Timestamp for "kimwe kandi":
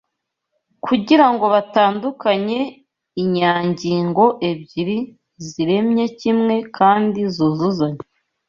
6.19-7.19